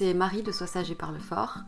[0.00, 1.58] C'est Marie de Sois sage et parle fort.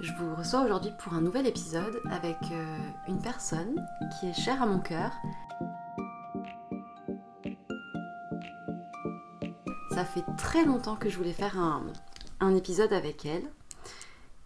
[0.00, 3.84] Je vous reçois aujourd'hui pour un nouvel épisode avec euh, une personne
[4.20, 5.10] qui est chère à mon cœur.
[9.90, 13.50] Ça fait très longtemps que je voulais faire un, épisode avec elle.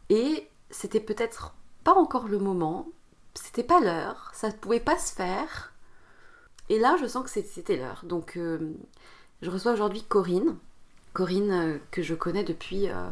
[0.09, 2.89] Et c'était peut-être pas encore le moment,
[3.35, 5.75] c'était pas l'heure, ça ne pouvait pas se faire.
[6.71, 8.01] Et là, je sens que c'était l'heure.
[8.07, 8.73] Donc, euh,
[9.43, 10.57] je reçois aujourd'hui Corinne.
[11.13, 13.11] Corinne euh, que je connais depuis, euh,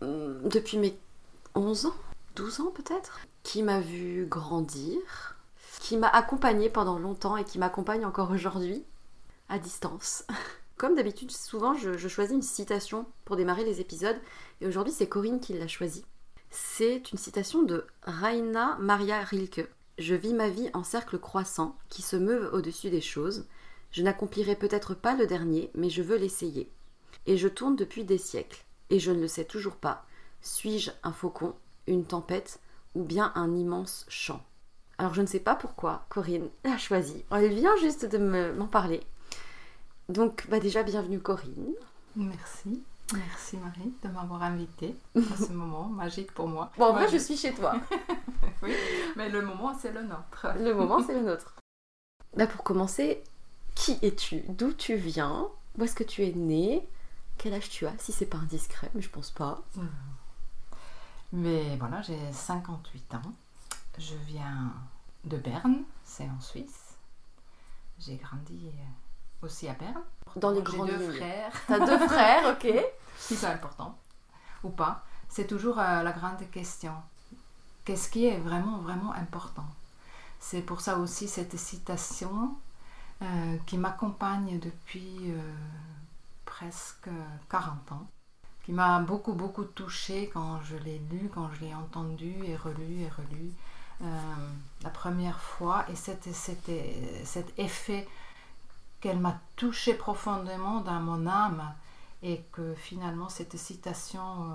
[0.00, 0.96] mm, depuis mes
[1.54, 1.94] 11 ans,
[2.36, 5.36] 12 ans peut-être, qui m'a vu grandir,
[5.80, 8.84] qui m'a accompagnée pendant longtemps et qui m'accompagne encore aujourd'hui,
[9.48, 10.24] à distance.
[10.76, 14.20] Comme d'habitude, souvent je, choisis une citation pour démarrer les épisodes,
[14.60, 16.04] et aujourd'hui c'est Corinne qui l'a choisie.
[16.50, 19.68] C'est une citation de Raina Maria Rilke.
[19.98, 23.46] Je vis ma vie en cercle croissant qui se meuvent au-dessus des choses.
[23.92, 26.70] Je n'accomplirai peut-être pas le dernier, mais je veux l'essayer.
[27.26, 30.04] Et je tourne depuis des siècles, et je ne le sais toujours pas.
[30.40, 31.54] Suis-je un faucon,
[31.86, 32.58] une tempête,
[32.94, 34.42] ou bien un immense champ?
[34.98, 37.24] Alors je ne sais pas pourquoi Corinne l'a choisi.
[37.30, 38.18] Elle vient juste de
[38.52, 39.00] m'en parler.
[40.08, 41.74] Donc bah déjà bienvenue Corinne.
[42.16, 42.82] Merci.
[43.12, 46.70] Merci Marie de m'avoir invitée à ce moment magique pour moi.
[46.78, 47.74] Bon, en vrai, je suis chez toi.
[48.62, 48.72] oui,
[49.16, 50.46] mais le moment, c'est le nôtre.
[50.58, 51.56] Le moment, c'est le nôtre.
[52.36, 53.22] Bah, pour commencer,
[53.74, 54.42] qui es-tu?
[54.48, 55.48] D'où tu viens?
[55.78, 56.86] Où est-ce que tu es née
[57.38, 57.92] Quel âge tu as?
[57.98, 59.62] Si c'est pas indiscret, mais je pense pas.
[61.32, 63.22] Mais voilà, j'ai 58 ans.
[63.98, 64.72] Je viens
[65.24, 66.94] de Berne, c'est en Suisse.
[67.98, 68.70] J'ai grandi
[69.42, 70.02] aussi à Berne.
[70.36, 71.16] Dans les J'ai grandes deux lignes.
[71.16, 71.52] frères.
[71.68, 72.74] T'as deux frères, ok.
[73.18, 73.98] si c'est important
[74.64, 76.92] ou pas, c'est toujours euh, la grande question.
[77.84, 79.66] Qu'est-ce qui est vraiment, vraiment important?
[80.38, 82.54] C'est pour ça aussi cette citation
[83.22, 85.38] euh, qui m'accompagne depuis euh,
[86.44, 87.08] presque
[87.50, 88.06] 40 ans,
[88.64, 93.00] qui m'a beaucoup, beaucoup touchée quand je l'ai lu, quand je l'ai entendu et relu
[93.00, 93.52] et relu
[94.02, 94.06] euh,
[94.82, 95.84] la première fois.
[95.88, 96.32] Et c'était,
[97.24, 98.08] cet effet
[99.00, 101.74] qu'elle m'a touché profondément dans mon âme
[102.22, 104.54] et que finalement cette citation euh,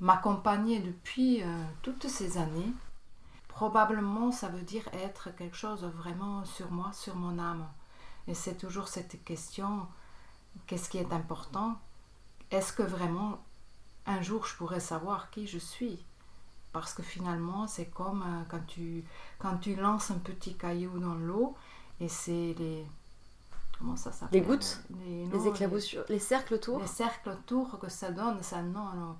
[0.00, 1.46] m'accompagnait depuis euh,
[1.82, 2.72] toutes ces années.
[3.48, 7.66] Probablement ça veut dire être quelque chose vraiment sur moi, sur mon âme.
[8.28, 9.86] Et c'est toujours cette question,
[10.66, 11.76] qu'est-ce qui est important?
[12.50, 13.38] Est-ce que vraiment
[14.06, 16.04] un jour je pourrais savoir qui je suis?
[16.72, 19.04] Parce que finalement c'est comme euh, quand, tu,
[19.38, 21.54] quand tu lances un petit caillou dans l'eau
[22.00, 22.84] et c'est les
[23.78, 24.40] comment ça s'appelle?
[24.40, 24.80] Les gouttes
[25.32, 29.16] les, éclaboussures, les cercles autour les cercles autour que ça donne, ça non, non.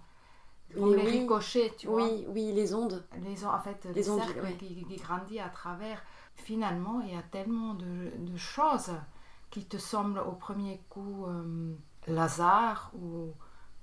[0.71, 1.21] Les- Comme les oui.
[1.21, 2.03] ricochets, tu vois.
[2.03, 3.05] Oui, oui, les ondes.
[3.23, 4.57] Les, en fait, Les les ondes, cercles ouais.
[4.57, 6.03] qui, qui grandissent à travers.
[6.37, 8.91] Finalement, il y a tellement de, de choses
[9.51, 11.75] qui te semblent au premier coup euh,
[12.17, 13.33] hasard ou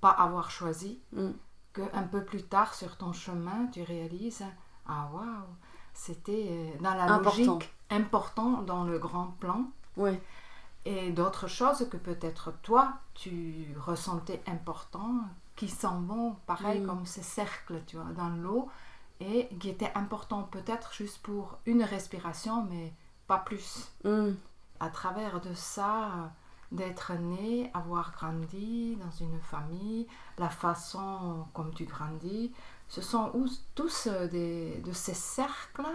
[0.01, 1.31] pas avoir choisi, Mm.
[1.73, 4.43] qu'un peu plus tard sur ton chemin, tu réalises
[4.87, 5.25] ah waouh,
[5.93, 7.29] c'était euh, dans la Important.
[7.53, 9.65] logique important dans le grand plan
[9.97, 10.21] Ouais.
[10.85, 15.13] et d'autres choses que peut-être toi tu ressentais important
[15.55, 16.87] qui s'en vont pareil Mm.
[16.87, 18.69] comme ces cercles tu vois dans l'eau
[19.21, 22.91] et qui étaient importants peut-être juste pour une respiration mais
[23.27, 24.31] pas plus Mm.
[24.79, 26.31] à travers de ça
[26.71, 32.51] d'être né avoir grandi dans une famille la façon comme tu grandis
[32.89, 35.85] ce sont ous- tous euh, des, de ces cercles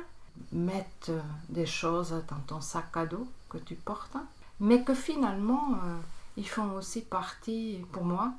[0.52, 4.16] mettent euh, des choses dans ton sac à dos que tu portes
[4.60, 5.98] mais que finalement euh,
[6.36, 8.32] ils font aussi partie pour moi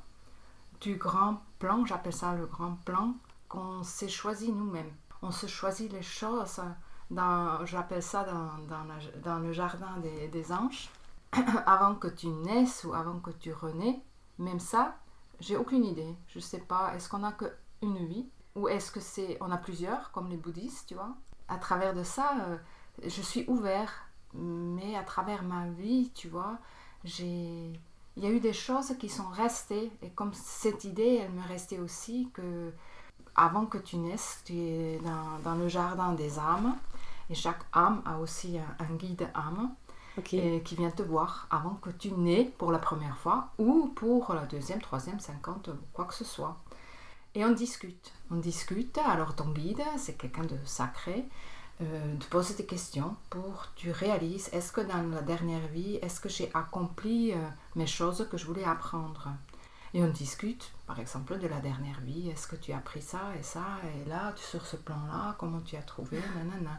[0.80, 3.14] du grand plan j'appelle ça le grand plan
[3.48, 4.92] qu'on s'est choisi nous-mêmes.
[5.22, 6.60] On se choisit les choses
[7.10, 8.84] dans j'appelle ça dans,
[9.24, 10.90] dans, le jardin des, anges.
[11.66, 14.02] Avant que tu naisses ou avant que tu renais
[14.38, 14.96] même ça
[15.40, 16.16] j'ai aucune idée.
[16.26, 17.44] Je sais pas est-ce qu'on a que
[17.82, 18.26] une vie?
[18.56, 21.14] Ou est-ce que c'est on a plusieurs comme les bouddhistes tu vois?
[21.48, 22.56] À travers de ça euh,
[23.04, 24.04] je suis ouvert.
[24.34, 26.58] Mais à travers ma vie tu vois
[27.04, 27.72] j'ai
[28.16, 29.92] il y a eu des choses qui sont restées.
[30.02, 32.72] Et comme cette idée elle me restait aussi que
[33.38, 36.76] avant que tu naisses tu es dans, dans le jardin des âmes
[37.30, 39.70] et chaque âme a aussi un, un guide âme
[40.32, 44.34] et qui vient te voir avant que tu nais pour la première fois ou pour
[44.34, 46.56] la deuxième, troisième, cinquante, quoi que ce soit.
[47.34, 48.12] Et on discute.
[48.30, 48.98] On discute.
[48.98, 51.28] Alors ton guide, c'est quelqu'un de sacré,
[51.80, 56.20] euh, te pose des questions pour tu réalises est-ce que dans la dernière vie, est-ce
[56.20, 57.36] que j'ai accompli euh,
[57.76, 59.28] mes choses que je voulais apprendre?
[59.94, 62.28] Et on discute, par exemple, de la dernière vie.
[62.28, 63.64] Est-ce que tu as appris ça et ça
[63.96, 66.78] et là, sur ce plan-là, comment tu as trouvé nanana.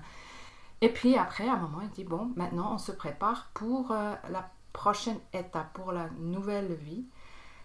[0.81, 4.13] Et puis après, à un moment, il dit bon, maintenant, on se prépare pour euh,
[4.29, 7.05] la prochaine étape, pour la nouvelle vie.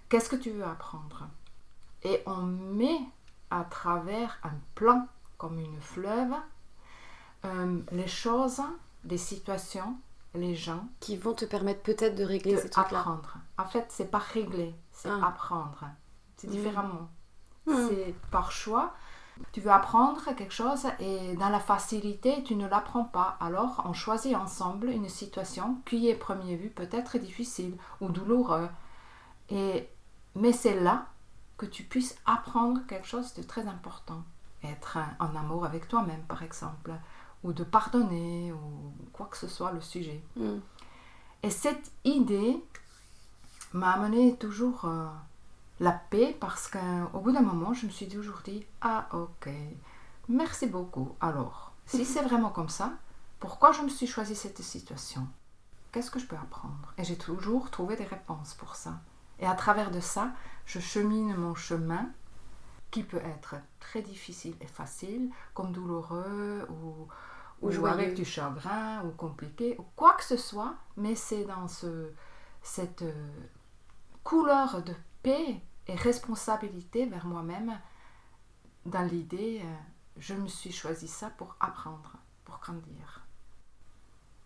[0.09, 1.29] Qu'est-ce que tu veux apprendre?
[2.03, 2.99] Et on met
[3.51, 5.07] à travers un plan,
[5.39, 6.35] comme une fleuve,
[7.45, 8.61] euh, les choses,
[9.05, 9.97] les situations,
[10.35, 12.99] les gens, Qui vont te permettre peut-être de régler de ces trucs-là.
[12.99, 13.37] apprendre.
[13.59, 15.29] En fait, c'est pas régler, c'est Ah.
[15.29, 15.85] apprendre.
[16.37, 16.51] C'est Mm.
[16.51, 17.09] différemment.
[17.67, 17.73] Mm.
[17.89, 18.95] C'est par choix.
[19.53, 23.37] Tu veux apprendre quelque chose et dans la facilité, tu ne l'apprends pas.
[23.41, 28.69] Alors, on choisit ensemble une situation qui, est premier vue, peut être difficile ou douloureuse.
[29.51, 29.89] Et,
[30.37, 31.07] mais c'est là
[31.57, 34.23] que tu puisses apprendre quelque chose de très important.
[34.63, 36.93] Être en amour avec toi-même, par exemple,
[37.43, 40.23] ou de pardonner, ou quoi que ce soit le sujet.
[40.37, 40.59] Mm.
[41.43, 42.63] Et cette idée
[43.75, 45.07] m'a amené toujours euh,
[45.81, 49.51] la paix parce qu'au bout d'un moment, je me suis toujours dit Ah, ok,
[50.29, 51.15] merci beaucoup.
[51.21, 52.93] Alors, si c'est vraiment comme ça,
[53.41, 55.29] pourquoi je me suis choisi cette situation?
[55.93, 56.95] Qu'est-ce que je peux apprendre?
[56.99, 59.01] Et j'ai toujours trouvé des réponses pour ça.
[59.39, 60.31] Et à travers de ça,
[60.65, 62.09] je chemine mon chemin
[62.91, 67.09] qui peut être très difficile et facile, comme douloureux ou,
[67.61, 72.11] Ou avec du chagrin ou compliqué, ou quoi que ce soit, mais c'est dans ce,
[72.63, 73.31] cette euh,
[74.25, 77.79] couleur de paix et responsabilité vers moi-même,
[78.87, 79.75] dans l'idée, euh,
[80.19, 83.21] je me suis choisi ça pour apprendre, pour grandir.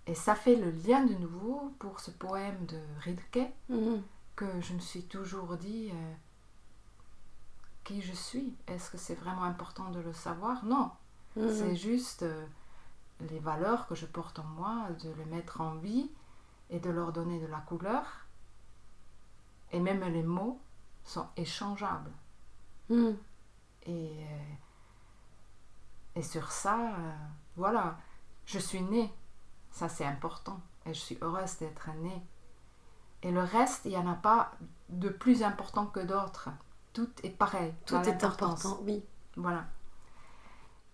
[0.07, 3.97] Et ça fait le lien de nouveau pour ce poème de Rilke, Mm.
[4.37, 6.15] que je me suis toujours dit euh,
[7.85, 8.55] qui je suis?
[8.67, 10.65] Est-ce que c'est vraiment important de le savoir?
[10.65, 10.91] Non,
[11.37, 11.49] Mm.
[11.53, 12.47] c'est juste euh,
[13.31, 16.11] les valeurs que je porte en moi, de les mettre en vie
[16.71, 18.05] et de leur donner de la couleur.
[19.73, 20.61] Et même les mots
[21.05, 22.13] sont échangeables.
[22.89, 23.11] Mm.
[23.83, 24.55] Et, euh,
[26.17, 27.13] et sur ça, euh,
[27.57, 27.99] voilà,
[28.47, 29.13] je suis née.
[29.71, 30.61] Ça, c'est important.
[30.87, 32.23] Et je suis heureuse d'être née.
[33.23, 34.53] Et le reste, il n'y en a pas
[34.89, 36.51] de plus important que d'autres.
[36.93, 37.75] Tout est pareil.
[37.85, 39.05] Tout est important, oui.
[39.37, 39.67] Voilà.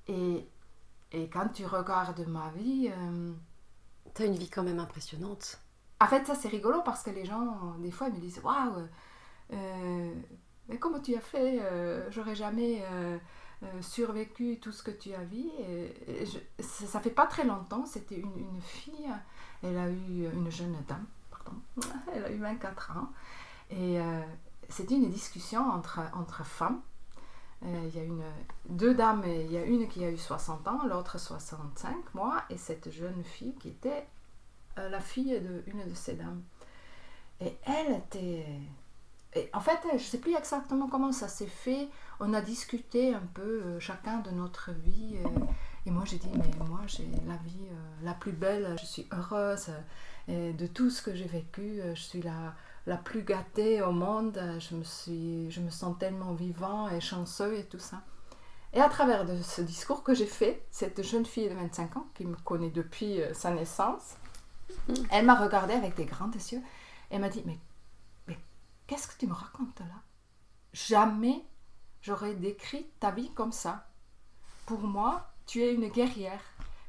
[0.09, 0.47] Et,
[1.13, 3.33] et quand tu regardes ma vie, euh,
[4.15, 5.59] T'as une vie quand même impressionnante.
[6.01, 8.87] En fait, ça c'est rigolo parce que les gens, des fois, ils me disent Waouh,
[9.53, 10.15] euh,
[10.69, 13.19] mais comment tu as fait Euh, J'aurais jamais euh,
[13.63, 15.45] euh, survécu tout ce que tu as vu.
[16.09, 16.25] Et,
[16.61, 19.09] ça, fait pas très longtemps, c'était une, une fille,
[19.63, 21.59] elle a eu une jeune dame, pardon,
[22.15, 23.09] elle a eu 24 ans.
[23.71, 24.23] Et euh,
[24.69, 26.81] c'était une discussion entre, entre femmes.
[27.65, 28.23] Euh, Il y a une,
[28.69, 32.59] deux dames, il y a une qui a eu 60 ans, l'autre 65, moi, et
[32.59, 34.03] cette jeune fille qui était euh,
[34.77, 36.43] la fille d'une de, ces dames.
[37.41, 38.47] Et elle était...
[39.37, 41.89] Et en fait, je ne sais plus exactement comment ça s'est fait.
[42.21, 45.17] On a discuté un peu euh, chacun de notre vie.
[45.25, 45.29] euh,
[45.87, 48.77] et moi, j'ai dit, mais moi, j'ai la vie euh, la plus belle.
[48.81, 49.67] Je suis heureuse.
[49.71, 49.81] euh,
[50.29, 52.55] et de tout ce que j'ai vécu, euh, je suis la,
[52.87, 54.39] la plus gâtée au monde.
[54.39, 58.03] euh, Je me, suis, je me sens tellement vivant et chanceux et tout ça.
[58.73, 62.07] Et à travers de ce discours que j'ai fait, cette jeune fille de 25 ans,
[62.15, 64.17] qui me connaît depuis euh, sa naissance,
[65.11, 66.63] elle m'a regardée avec des grands yeux
[67.11, 67.59] et m'a dit Mais,
[68.29, 68.39] mais
[68.87, 70.01] qu'est-ce que tu me racontes là?
[70.73, 71.45] Jamais
[72.03, 73.87] j'aurais décrit ta vie comme ça.
[74.67, 76.41] Pour moi, tu es une guerrière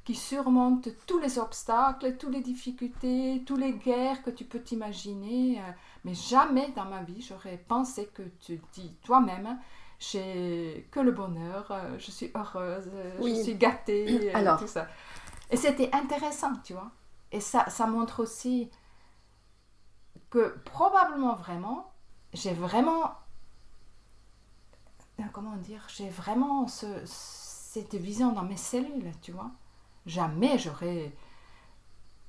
[0.04, 5.62] qui surmonte tous les obstacles, toutes les difficultés, toutes les guerres que tu peux t'imaginer.
[6.04, 9.58] Mais jamais dans ma vie, j'aurais pensé que tu dis toi-même
[10.00, 12.90] j'ai que le bonheur, je suis heureuse,
[13.20, 13.36] Oui.
[13.38, 14.60] je suis gâtée, Alors.
[14.60, 14.88] tout ça.
[15.50, 16.92] Et c'était intéressant, tu vois.
[17.36, 18.72] Et ça, ça montre aussi
[20.30, 21.92] que probablement vraiment,
[22.34, 23.12] j'ai vraiment,
[25.20, 29.52] euh, comment dire, j'ai vraiment ce, cette vision dans mes cellules, tu vois.
[30.06, 31.12] Jamais j'aurais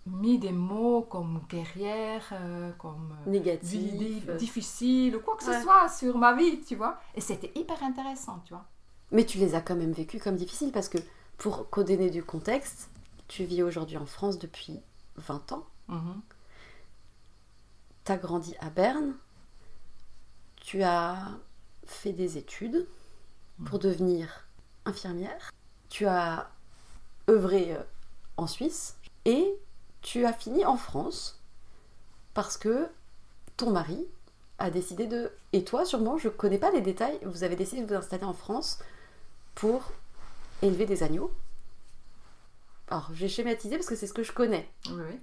[0.07, 3.71] mis des mots comme guerrière, euh, comme euh, Négatif.
[3.71, 5.55] di- difficile, ou quoi que Ouais.
[5.55, 6.99] ce soit sur ma vie, tu vois.
[7.15, 8.65] Et c'était hyper intéressant, tu vois.
[9.13, 10.99] Mais tu les as quand même vécues comme difficiles parce que
[11.39, 12.91] pour donner du contexte,
[13.29, 14.81] tu vis aujourd'hui en France depuis
[15.17, 15.67] 20 ans.
[15.89, 16.21] Mhm.
[18.05, 19.15] Tu as grandi à Berne.
[20.57, 21.29] Tu as
[21.85, 22.87] fait des études
[23.65, 24.47] pour devenir
[24.85, 25.53] infirmière.
[25.89, 26.51] Tu as
[27.29, 27.83] œuvré euh,
[28.37, 29.59] en Suisse et
[30.03, 31.41] tu as fini en France
[32.35, 32.89] parce que
[33.57, 34.07] ton mari
[34.59, 35.33] a décidé de...
[35.53, 38.33] Et toi, sûrement, je connais pas les détails, vous avez décidé de vous installer en
[38.33, 38.79] France
[39.55, 39.93] pour
[40.63, 41.31] élever des agneaux.
[42.89, 44.69] Alors, j'ai schématisé parce que c'est ce que je connais.
[44.91, 45.21] Oui, oui.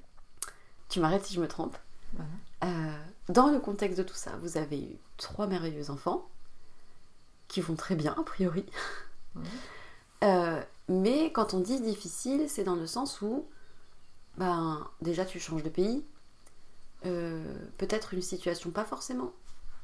[0.90, 1.78] Tu m'arrêtes si je me trompe.
[2.14, 2.30] Voilà.
[2.66, 2.98] Euh,
[3.30, 6.28] dans le contexte de tout ça, vous avez eu trois merveilleux enfants
[7.48, 8.66] qui vont très bien, a priori.
[9.36, 9.44] Oui.
[10.24, 13.46] Euh, mais quand on dit difficile, c'est dans le sens où,
[14.38, 16.06] ben, déjà tu changes de pays,
[17.06, 17.44] euh,
[17.78, 19.34] peut-être une situation pas forcément,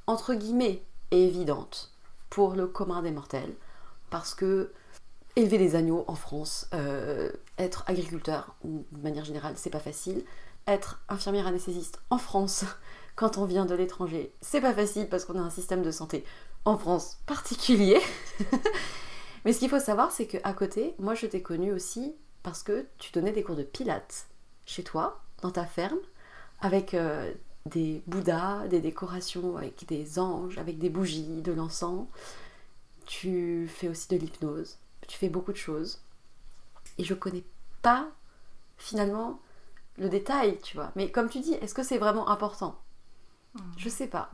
[0.07, 0.81] entre guillemets,
[1.11, 1.91] évidente
[2.29, 3.53] pour le commun des mortels,
[4.09, 4.71] parce que
[5.35, 10.23] élever des agneaux en France, euh, être agriculteur, de manière générale, c'est pas facile.
[10.67, 12.65] Être infirmière anesthésiste en France,
[13.15, 16.23] quand on vient de l'étranger, c'est pas facile parce qu'on a un système de santé
[16.65, 17.99] en France particulier.
[19.45, 22.85] Mais ce qu'il faut savoir, c'est qu'à côté, moi je t'ai connue aussi parce que
[22.97, 24.27] tu donnais des cours de pilates
[24.65, 25.99] chez toi, dans ta ferme,
[26.61, 27.33] avec euh,
[27.65, 32.07] des bouddhas, des décorations avec des anges, avec des bougies, de l'encens.
[33.05, 34.77] Tu fais aussi de l'hypnose,
[35.09, 36.01] tu fais beaucoup de choses.
[36.97, 37.43] Et je connais
[37.81, 38.07] pas
[38.77, 39.41] finalement
[39.97, 40.91] le détail, tu vois.
[40.95, 42.79] Mais comme tu dis, est-ce que c'est vraiment important?
[43.77, 44.31] Je sais pas.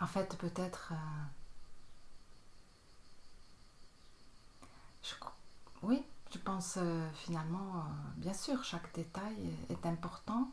[0.00, 0.92] En fait, peut-être.
[0.92, 1.24] euh,
[5.02, 5.14] je
[5.82, 7.80] oui, je pense euh, finalement, euh,
[8.16, 9.36] bien sûr, chaque détail
[9.70, 10.50] est important.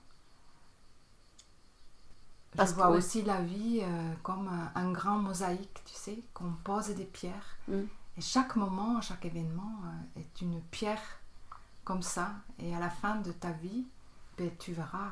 [2.55, 2.97] Parce je que, vois ouais.
[2.97, 7.57] aussi la vie euh, comme un, un grand mosaïque, tu sais, qu'on pose des pierres.
[7.67, 7.81] Mm.
[8.17, 11.01] Et chaque moment, chaque événement euh, est une pierre
[11.83, 12.31] comme ça.
[12.59, 13.85] Et à la fin de ta vie,
[14.37, 15.11] ben, tu verras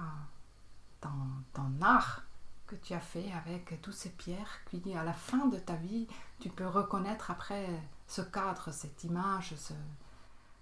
[1.02, 1.10] ton,
[1.54, 2.24] ton art
[2.66, 4.60] que tu as fait avec toutes ces pierres.
[4.66, 6.08] Puis à la fin de ta vie,
[6.40, 7.68] tu peux reconnaître après
[8.08, 9.74] ce cadre, cette image, ce,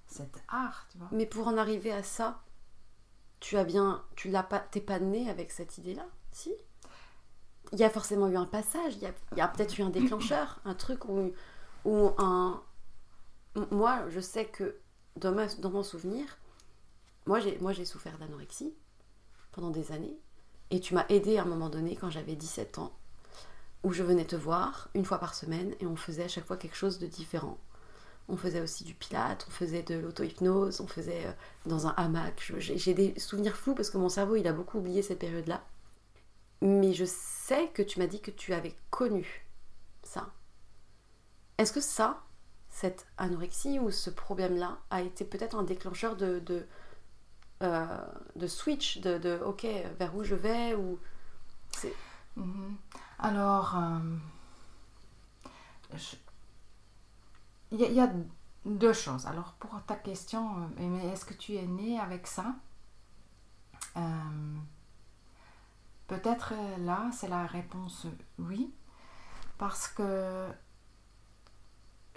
[0.07, 1.07] cet art, tu vois.
[1.11, 2.41] Mais pour en arriver à ça,
[3.39, 6.53] tu as bien, tu l'as pas, t'es pas né avec cette idée-là, si?
[7.73, 10.73] Il y a forcément eu un passage, il y a, peut-être eu un déclencheur, un
[10.73, 11.31] truc où,
[12.17, 12.61] un,
[13.71, 14.75] moi, je sais que
[15.15, 15.33] dans,
[15.71, 16.37] mon souvenir,
[17.25, 18.73] moi j'ai, souffert d'anorexie
[19.51, 20.17] pendant des années,
[20.69, 22.93] et tu m'as aidé à un moment donné quand j'avais 17 ans,
[23.83, 26.57] où je venais te voir une fois par semaine et on faisait à chaque fois
[26.57, 27.57] quelque chose de différent.
[28.29, 31.31] On faisait aussi du pilate, on faisait de l'auto-hypnose, on faisait euh,
[31.65, 32.53] dans un hamac.
[32.57, 35.63] J'ai des souvenirs flous parce que mon cerveau il a beaucoup oublié cette période-là.
[36.61, 39.45] Mais je sais que tu m'as dit que tu avais connu
[40.03, 40.31] ça.
[41.57, 42.23] Est-ce que ça,
[42.69, 46.41] cette anorexie ou ce problème-là, a été peut-être un déclencheur de,
[47.63, 47.97] euh,
[48.47, 49.65] switch, de, ok,
[49.99, 50.99] vers où je vais ou
[52.35, 52.75] Mhm.
[53.19, 53.99] Alors, euh,
[57.71, 58.11] il y, a-
[58.65, 59.25] deux choses.
[59.25, 62.55] Alors, pour ta question, euh, est-ce que tu es né avec ça?
[66.11, 68.05] Peut-être euh, là, c'est la réponse
[68.37, 68.69] oui,
[69.57, 70.49] parce que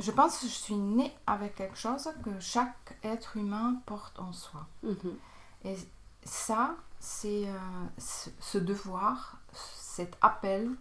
[0.01, 4.33] je pense que je suis née avec quelque chose que chaque être humain porte en
[4.33, 4.67] soi.
[4.83, 5.17] Mhm.
[5.63, 5.77] Et
[6.25, 7.57] ça, c'est euh,
[7.97, 10.73] ce, ce devoir, cet appel,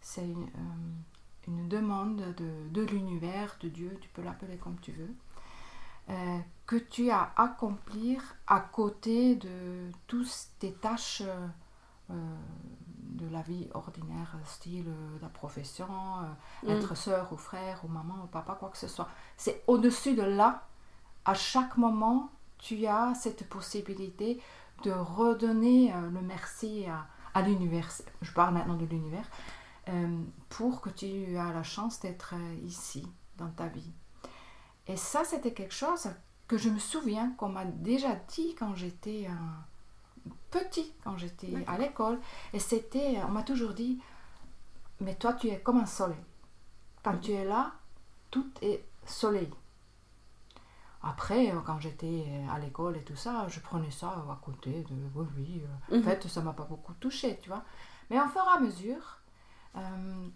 [0.00, 4.90] c'est une, euh, une demande de, de l'univers, de Dieu, tu peux l'appeler comme tu
[4.90, 5.14] veux,
[6.10, 11.22] euh, que tu as à accomplir à côté de toutes tes tâches
[12.10, 12.14] euh,
[13.10, 16.70] de la vie ordinaire, style euh, la profession, euh, Mm.
[16.70, 19.08] être soeur ou frère ou maman ou papa, quoi que ce soit.
[19.36, 20.66] C'est au-dessus de là,
[21.24, 24.40] à chaque moment, tu as cette possibilité
[24.84, 27.88] de redonner le merci à, à l'univers.
[28.22, 29.28] Je parle maintenant de l'univers.
[30.48, 32.34] pour que tu aies la chance d'être
[32.64, 33.90] ici, dans ta vie.
[34.86, 36.08] Et ça, c'était quelque chose
[36.46, 39.28] que je me souviens qu'on m'a déjà dit quand j'étais
[40.50, 42.18] petit, quand j'étais à l'école.
[42.52, 44.00] Et c'était, on m'a toujours dit,
[45.00, 46.18] mais toi, tu es comme un soleil.
[47.02, 47.72] Quand tu es là,
[48.30, 49.50] tout est soleil.
[51.02, 54.82] Après, euh, quand j'étais euh, à l'école et tout ça, je prenais ça à côté
[54.82, 55.62] de oui, oui.
[55.64, 56.02] euh, En Mhm.
[56.02, 57.64] fait, ça m'a pas beaucoup touché, tu vois.
[58.10, 59.18] Mais au fur et à mesure,
[59.76, 60.28] euh,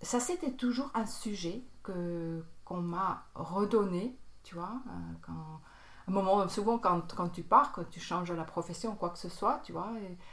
[0.00, 4.80] ça c'était toujours un sujet que qu'on m'a redonné, tu vois.
[5.22, 5.60] quand,
[6.08, 9.28] un moment, souvent quand, quand tu pars, quand tu changes la profession quoi que ce
[9.28, 9.90] soit, tu vois,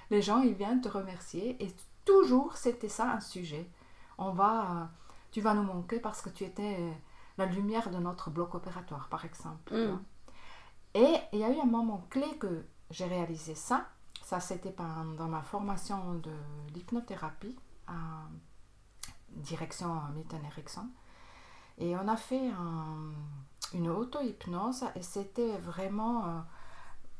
[0.09, 1.73] les gens ils viennent te remercier et
[2.05, 3.69] toujours c'était ça un sujet.
[4.17, 4.85] On va, euh,
[5.31, 6.91] tu vas nous manquer parce que tu étais euh,
[7.37, 9.73] la lumière de notre bloc opératoire, par exemple.
[9.73, 9.99] Mm.
[10.95, 13.87] Et il y a eu un moment clé que j'ai réalisé ça.
[14.23, 16.31] Ça, c'était pendant ma formation de
[16.73, 18.27] l'hypnothérapie à
[19.29, 20.87] direction Milton Erickson.
[21.79, 22.51] Et on a fait
[23.73, 26.39] une auto-hypnose et c'était vraiment euh,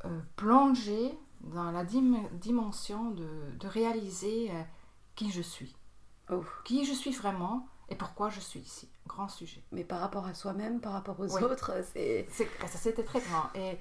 [0.06, 4.64] euh, plongé dans la dimension de, réaliser euh,
[5.16, 5.76] qui je suis.
[6.32, 6.44] Oh.
[6.64, 8.90] Qui je suis vraiment et pourquoi je suis ici.
[9.08, 9.62] Grand sujet.
[9.72, 12.28] Mais par rapport à soi-même, par rapport aux autres, c'est...
[12.30, 13.50] C'était très grand.
[13.56, 13.78] Et,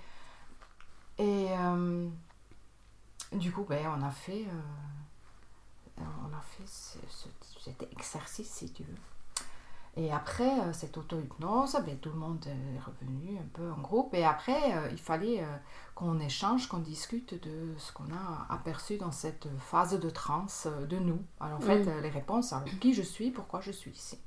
[1.19, 1.49] et
[3.33, 4.45] du coup, ben, on a fait,
[5.99, 8.99] on a fait cet exercice, si tu veux.
[9.95, 14.15] Et après euh, cette auto-hypnose, ben, tout le monde est revenu un peu en groupe.
[14.15, 15.57] Et après, euh, il fallait euh,
[15.95, 20.99] qu'on échange, qu'on discute de ce qu'on a aperçu dans cette phase de transe de
[20.99, 21.23] nous.
[21.41, 24.19] Alors en fait, les réponses, alors, qui je suis, pourquoi je suis ici.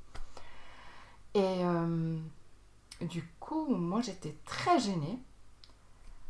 [1.34, 1.62] Et
[3.02, 5.18] du coup, moi j'étais très gênée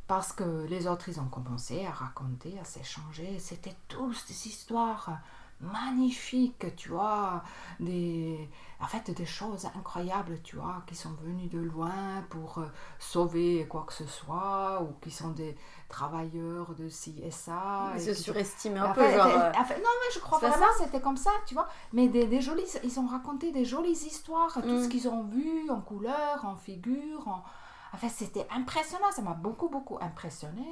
[0.08, 3.38] parce que les autres, ils ont commencé à raconter, à s'échanger.
[3.38, 5.18] C'était tous des histoires
[5.60, 7.42] magnifiques, tu vois,
[7.80, 8.48] des,
[8.80, 12.66] en fait, des choses incroyables, tu vois, qui sont venus de loin pour euh,
[12.98, 15.56] sauver quoi que ce soit, ou qui sont des
[15.88, 17.92] travailleurs de ci et ça.
[17.94, 19.26] Ils se surestiment un peu, genre...
[19.26, 21.68] Euh, non, mais je crois vraiment c'était comme ça, tu vois.
[21.92, 24.88] Mais des, des jolies, ils ont raconté des jolies histoires, tout ce mm.
[24.88, 27.42] qu'ils ont vu en couleur, en figure, en...
[27.92, 30.66] En fait, c'était impressionnant, ça m'a beaucoup, beaucoup impressionné.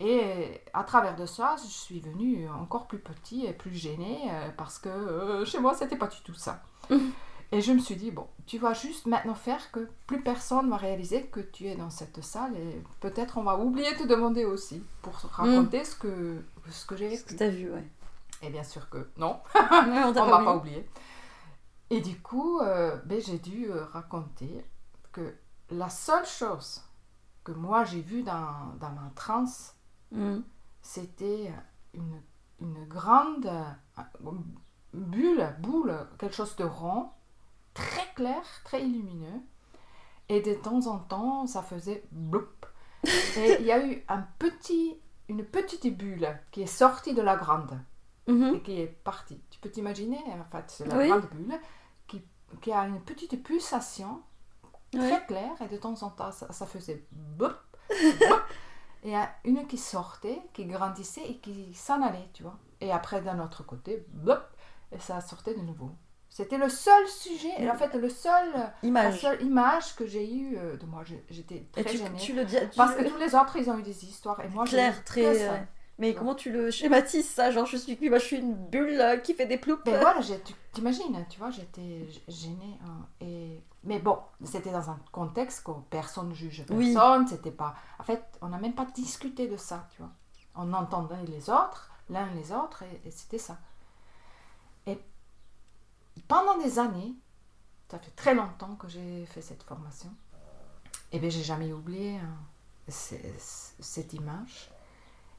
[0.00, 4.48] Et à travers de ça, je suis venue encore plus petit et plus gênée euh,
[4.56, 6.62] parce que euh, chez moi, c'était pas du tout ça.
[7.52, 10.76] et je me suis dit, bon, tu vas juste maintenant faire que plus personne va
[10.76, 14.44] réaliser que tu es dans cette salle et peut-être on va oublier de te demander
[14.44, 17.20] aussi pour raconter ce que, ce que j'ai vécu.
[17.22, 17.84] Ce que tu as vu, ouais.
[18.42, 20.88] Et bien sûr que non, on ne va pas oublier.
[21.90, 24.64] Et du coup, euh, ben, j'ai dû raconter
[25.10, 25.34] que
[25.70, 26.82] la seule chose
[27.42, 29.74] que moi j'ai vue dans, dans ma transe,
[30.12, 30.40] Mm.
[30.82, 31.52] C'était
[31.94, 32.22] une,
[32.60, 34.30] une, grande euh,
[34.94, 37.10] bulle, boule, quelque chose de rond,
[37.74, 39.42] très clair, très lumineux.
[40.28, 42.46] Et de temps en temps, ça faisait bloup.
[43.36, 47.36] Et il y a eu un petit, une petite bulle qui est sortie de la
[47.36, 47.78] grande
[48.26, 48.56] mm-hmm.
[48.56, 49.40] et qui est partie.
[49.50, 51.58] Tu peux t'imaginer, en fait, c'est la grande bulle
[52.06, 52.22] qui,
[52.60, 54.22] qui, a une petite pulsation
[54.92, 57.52] très claire et de temps en temps, ça, ça faisait bloup,
[59.04, 62.58] et une qui sortait, qui grandissait et qui s'en allait, tu vois.
[62.80, 64.42] Et après, d'un autre côté, blop,
[64.92, 65.90] et ça sortait de nouveau.
[66.28, 69.14] C'était le seul sujet, et en fait, le seul, image.
[69.14, 71.02] la seule image que j'ai eue euh, de moi.
[71.30, 72.18] J'étais très tu, gênée.
[72.18, 74.64] Tu le dis, parce que tous les autres, ils ont eu des histoires, et moi,
[74.64, 75.68] Claire, très.
[75.98, 77.50] Mais comment tu le schématises ça?
[77.50, 79.80] Genre, je suis, je suis une bulle euh, qui fait des ploups.
[79.84, 82.78] Mais voilà, tu t'imagines, tu vois, j'étais gênée.
[82.84, 83.60] Hein, et...
[83.82, 87.26] Mais bon, c'était dans un contexte que personne juge personne.
[87.26, 87.74] C'était pas.
[87.98, 90.12] En fait, on n'a même pas discuté de ça, tu vois.
[90.54, 93.58] On entendait les autres, l'un les autres, et, c'était ça.
[94.86, 95.00] Et
[96.26, 97.14] pendant des années,
[97.90, 100.10] ça fait très longtemps que j'ai fait cette formation,
[101.12, 102.36] et bien j'ai jamais oublié hein,
[102.88, 104.70] cette image.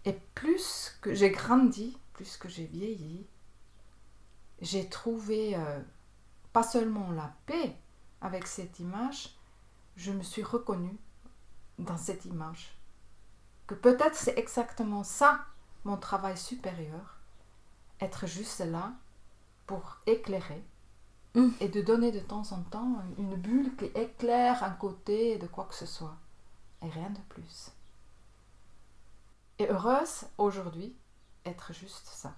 [0.06, 3.28] Et plus que j'ai grandi, plus que j'ai vieilli,
[4.62, 5.80] j'ai trouvé euh,
[6.54, 7.76] pas seulement la paix
[8.22, 9.36] avec cette image,
[9.96, 10.98] je me suis reconnue
[11.78, 12.76] dans cette image.
[13.68, 15.46] Que peut-être c'est exactement ça
[15.86, 17.18] mon travail supérieur,
[18.02, 18.94] être juste là
[19.66, 20.64] pour éclairer
[21.36, 21.50] mm.
[21.60, 25.66] et de donner de temps en temps une bulle qui éclaire un côté de quoi
[25.66, 26.18] que ce soit
[26.82, 27.72] et rien de plus
[29.60, 30.96] et heureuse aujourd'hui
[31.46, 32.34] être juste ça.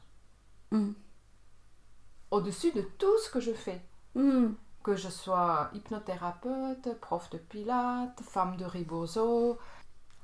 [0.72, 0.92] Mm.
[2.32, 3.82] Au-dessus de tout ce que je fais.
[4.16, 4.54] Mm.
[4.84, 9.60] Que je sois hypnothérapeute, prof de pilates, femme de ribozo.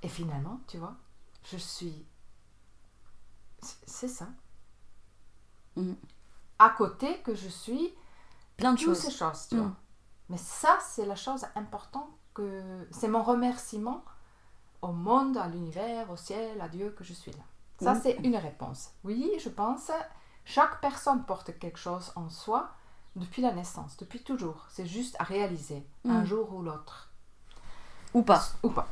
[0.02, 0.96] Et finalement, tu vois,
[1.44, 2.06] je suis...
[3.62, 4.28] C'est ça.
[5.76, 5.94] Mm.
[6.60, 7.94] À côté que je suis...
[8.58, 9.76] Plein de toutes ces choses, tu vois.
[10.30, 12.88] Mais ça, c'est la chose importante que...
[12.90, 14.04] C'est mon remerciement
[14.82, 17.44] au monde, à l'univers, au ciel, à Dieu que je suis là
[17.80, 18.92] Ça, c'est une réponse.
[19.04, 19.92] Oui, je pense,
[20.46, 22.70] chaque personne porte quelque chose en soi
[23.16, 24.66] depuis la naissance, depuis toujours.
[24.70, 26.26] C'est juste à réaliser, un mm.
[26.26, 27.10] jour ou l'autre.
[28.14, 28.42] Ou pas.
[28.64, 28.88] Ou pas.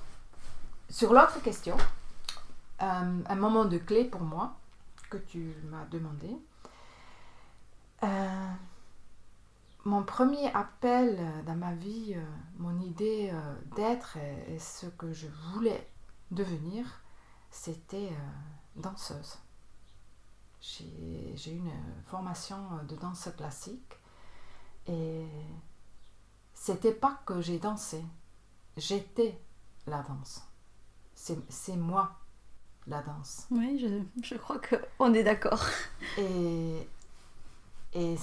[0.89, 1.77] Sur l'autre question,
[2.81, 4.55] euh, un moment de clé pour moi
[5.09, 6.29] que tu m'as demandé.
[8.03, 8.51] Euh,
[9.85, 12.25] mon premier appel dans ma vie, euh,
[12.57, 15.87] mon idée euh, d'être et, ce que je voulais
[16.31, 16.85] devenir,
[17.51, 19.37] c'était euh, danseuse.
[20.59, 21.71] J'ai eu une
[22.07, 22.57] formation
[22.89, 23.99] de danse classique
[24.87, 25.27] et
[26.55, 28.03] c'était pas que j'ai dansé,
[28.75, 29.39] j'étais
[29.85, 30.41] la danse.
[31.13, 32.15] C'est moi
[32.87, 33.45] la danse.
[33.51, 35.63] Oui, je, je crois qu'on est d'accord.
[36.17, 36.89] Et,
[37.93, 38.17] et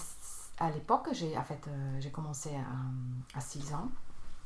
[0.63, 3.91] à l'époque, j'ai en fait, euh, j'ai commencé à, à 6 ans,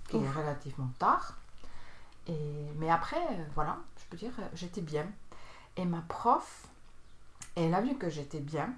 [0.09, 1.37] qui est relativement tard.
[2.27, 5.07] Et, mais après, euh, voilà, je peux dire, euh, j'étais bien.
[5.77, 6.69] Et ma prof,
[7.55, 8.73] elle a vu que j'étais bien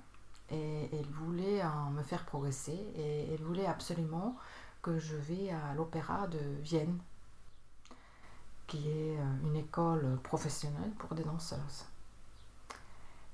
[0.51, 4.35] et elle voulait me faire progresser et elle voulait absolument
[4.83, 6.99] que je vais à l'opéra de Vienne,
[8.67, 11.85] qui est une école professionnelle pour des danseuses.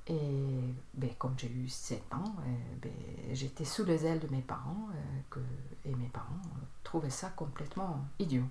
[0.06, 2.92] Et ben, comme j'ai eu 7 ans, euh, ben,
[3.32, 5.40] j'étais sous les ailes de mes parents euh, que,
[5.86, 8.44] et mes parents euh, trouvaient ça complètement idiot.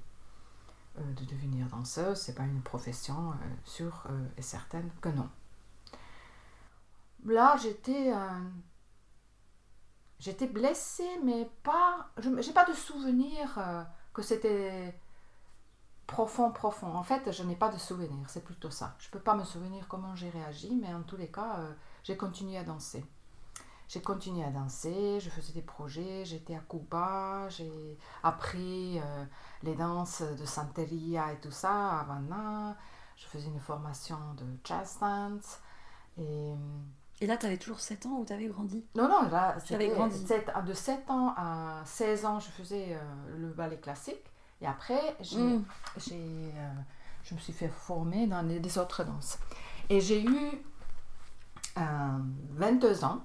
[0.95, 4.05] De devenir danseuse, c'est pas une profession sûre
[4.37, 5.27] et certaine que non.
[7.25, 8.13] Là, j'étais
[10.19, 12.11] j'étais blessée, mais pas.
[12.19, 13.59] Je n'ai pas de souvenir
[14.13, 14.95] que c'était
[16.07, 16.87] profond, profond.
[16.95, 18.95] En fait, je n'ai pas de souvenir, c'est plutôt ça.
[18.99, 21.73] Je ne peux pas me souvenir comment j'ai réagi, mais en tous les cas, euh,
[22.03, 23.05] j'ai continué à danser.
[23.89, 29.25] J'ai continué à danser, je faisais des projets, j'étais à Cuba, j'ai appris euh,
[29.61, 32.75] les danses de Santeria et tout ça à Havana.
[33.17, 35.59] Je faisais une formation de jazz dance.
[36.17, 36.53] Et
[37.21, 38.85] Et là, tu avais toujours 7 ans ou tu avais grandi?
[38.95, 40.17] Non, non, là, J'avais c'était grandi.
[40.27, 44.23] sept- de 7 ans à 16 ans, je faisais euh, le ballet classique.
[44.63, 45.65] Et après, j'ai, Mm.
[46.13, 46.73] euh,
[47.23, 49.37] je me suis fait former dans les, des autres danses.
[49.89, 50.51] Et j'ai eu
[51.77, 52.17] euh,
[52.51, 53.21] 22 ans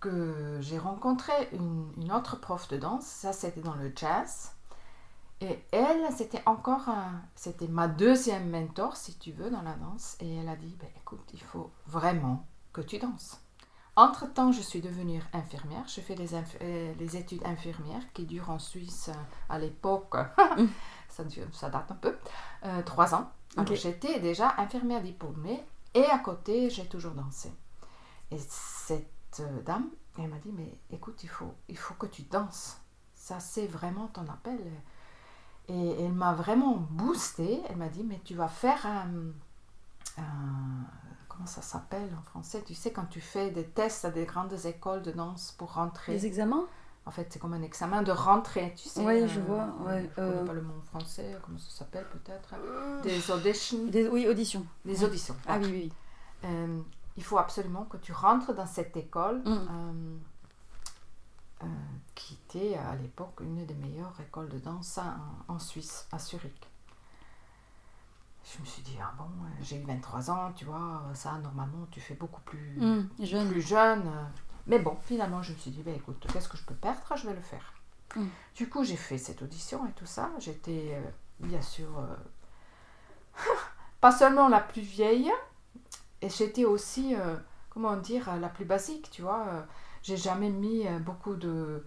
[0.00, 3.04] que j'ai rencontré une, une autre prof de danse.
[3.06, 4.52] Ça, c'était dans le jazz.
[5.42, 6.88] Et elle, c'était encore
[7.34, 10.16] c'était ma deuxième mentor, si tu veux, dans la danse.
[10.20, 13.40] Et elle a dit, ben, écoute, il faut vraiment que tu danses.
[13.96, 15.84] Entre-temps, je suis devenue infirmière.
[15.88, 19.14] Je fais les, inf- euh, les études infirmières qui durent en Suisse euh,
[19.48, 20.14] à l'époque,
[21.08, 22.16] ça, dure- ça date un peu,
[22.64, 23.30] euh, trois ans.
[23.74, 25.62] J'étais déjà infirmière diplômée
[25.94, 27.52] et à côté, j'ai toujours dansé.
[28.30, 32.22] Et cette euh, dame, elle m'a dit, mais écoute, il faut, il faut que tu
[32.22, 32.78] danses.
[33.14, 34.60] Ça, c'est vraiment ton appel.
[35.68, 37.60] Et elle m'a vraiment boostée.
[37.68, 39.10] Elle m'a dit, mais tu vas faire un...
[40.18, 40.86] un-
[41.40, 42.62] comment ça s'appelle en français?
[42.66, 46.12] Tu sais, quand tu fais des tests à des grandes écoles de danse pour rentrer.
[46.12, 46.66] Les examens?
[47.06, 49.00] En fait, c'est comme un examen de rentrée, tu sais.
[49.04, 50.44] Oui, euh, je vois, ouais, Je connais euh.
[50.44, 52.54] pas le mot français, comment ça s'appelle peut-être?
[53.02, 53.86] Des auditions.
[53.86, 54.66] Des- Oui, audition.
[54.84, 55.34] Des auditions.
[55.48, 55.92] Ah oui, oui.
[56.44, 56.78] Euh,
[57.16, 59.48] il faut absolument que tu rentres dans cette école Mm.
[59.70, 60.16] euh,
[61.62, 61.66] euh,
[62.14, 66.69] qui était à l'époque une des meilleures écoles de danse en, en Suisse, à Zurich.
[68.52, 71.86] Je me suis dit, ah bon, euh, j'ai eu 23 ans, tu vois, ça normalement
[71.90, 73.48] tu fais beaucoup plus, Mm, jeune.
[73.48, 74.02] plus jeune.
[74.66, 77.00] Mais bon, finalement je me suis dit, ben, écoute, qu'est-ce que je peux perdre?
[77.16, 77.72] Je vais le faire.
[78.16, 78.26] Mm.
[78.56, 80.30] Du coup, j'ai fait cette audition et tout ça.
[80.40, 81.10] J'étais euh,
[81.46, 82.16] bien sûr euh,
[84.00, 85.30] pas seulement la plus vieille,
[86.22, 87.36] et j'étais aussi, euh,
[87.70, 89.66] comment dire, la plus basique, tu vois.
[90.02, 91.84] J'ai jamais mis beaucoup de,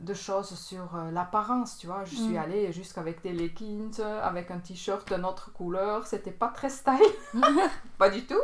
[0.00, 2.04] de choses sur euh, l'apparence, tu vois.
[2.04, 2.38] Je suis Mm.
[2.38, 6.06] allée jusqu'avec des leggings, euh, avec un t-shirt d'une autre couleur.
[6.06, 7.00] C'était pas très style,
[7.98, 8.34] pas du tout.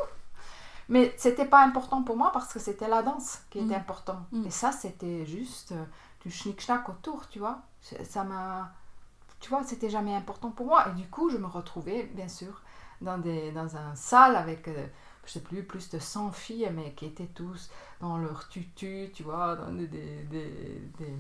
[0.89, 3.81] Mais c'était pas important pour moi parce que c'était la danse qui était Mm.
[3.81, 4.21] important.
[4.33, 4.47] Mm.
[4.47, 5.85] Et ça, c'était juste euh,
[6.23, 7.61] du schnick-schnack autour, tu vois.
[8.05, 8.73] Ça m'a.
[9.41, 10.87] Tu vois, c'était jamais important pour moi.
[10.89, 12.63] Et du coup, je me retrouvais, bien sûr,
[13.01, 14.87] dans, des, dans un salle avec, euh,
[15.25, 19.23] je sais plus, plus de 100 filles, mais qui étaient tous dans leur tutu, tu
[19.23, 21.15] vois, dans des, des, des,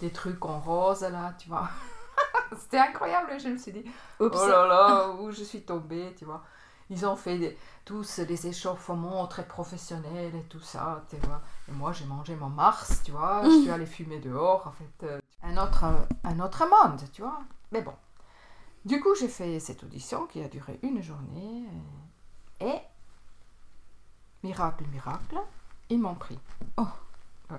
[0.00, 1.68] des- trucs en rose, là, tu vois.
[2.58, 3.84] c'était incroyable, je me suis dit,
[4.20, 4.36] Oups.
[4.36, 6.42] Oh là là, où je suis tombée, tu vois.
[6.90, 11.40] Ils ont fait des- tous des échauffements très professionnels et tout ça, tu vois.
[11.68, 13.42] Et moi, j'ai mangé mon Mars, tu vois.
[13.44, 15.06] Je suis allée fumer dehors, en fait.
[15.06, 15.84] euh, un, autre,
[16.24, 17.40] un autre monde, tu vois.
[17.70, 17.94] Mais bon.
[18.84, 21.66] Du coup, j'ai fait cette audition qui a duré une journée.
[22.62, 22.80] euh, Et,
[24.42, 25.36] miracle, miracle,
[25.90, 26.38] ils m'ont pris.
[26.76, 26.86] Oh.
[27.50, 27.58] Ouais.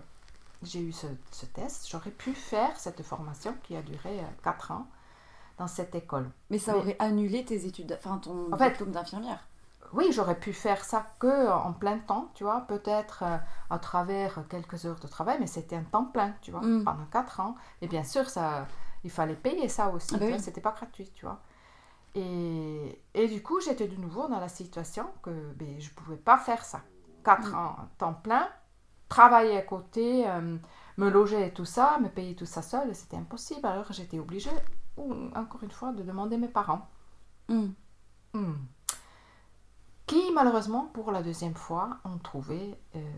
[0.63, 1.87] J'ai eu ce, ce test.
[1.89, 4.87] J'aurais pu faire cette formation qui a duré 4 ans
[5.57, 6.29] dans cette école.
[6.49, 9.39] Mais ça Mais- aurait annulé tes études, enfin ton En diplôme d'infirmière.
[9.91, 13.37] Oui, j'aurais pu faire ça que en plein temps, tu vois, peut-être euh,
[13.69, 16.83] à travers quelques heures de travail, mais c'était un temps plein, tu vois, Mm.
[16.83, 17.55] pendant quatre ans.
[17.81, 18.65] Et bien sûr, ça,
[19.03, 20.39] il fallait payer ça aussi, Ah oui.
[20.39, 21.39] c'était pas gratuit, tu vois.
[22.15, 26.37] Et, et du coup, j'étais de nouveau dans la situation que ben, je pouvais pas
[26.37, 26.81] faire ça.
[27.23, 27.55] Quatre Mm.
[27.55, 28.47] ans, temps plein,
[29.09, 30.57] travailler à côté, euh,
[30.97, 33.65] me loger et tout ça, me payer tout ça seul, c'était impossible.
[33.65, 34.51] Alors j'étais obligée,
[34.97, 36.87] ou, encore une fois, de demander mes parents.
[37.49, 37.69] Mm.
[38.33, 38.53] Hmm.
[40.05, 43.11] Qui, malheureusement, pour la deuxième fois, ont trouvé euh,